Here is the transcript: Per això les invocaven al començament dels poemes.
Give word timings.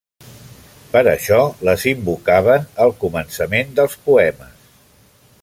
Per 0.93 1.03
això 1.11 1.37
les 1.69 1.85
invocaven 1.91 2.67
al 2.87 2.95
començament 3.05 3.79
dels 3.81 3.99
poemes. 4.09 4.59